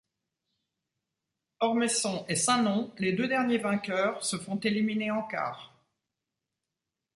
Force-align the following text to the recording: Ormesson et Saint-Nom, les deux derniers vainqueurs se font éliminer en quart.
Ormesson 1.59 2.25
et 2.27 2.35
Saint-Nom, 2.35 2.91
les 2.97 3.13
deux 3.13 3.27
derniers 3.27 3.59
vainqueurs 3.59 4.23
se 4.25 4.35
font 4.35 4.55
éliminer 4.55 5.11
en 5.11 5.21
quart. 5.21 5.75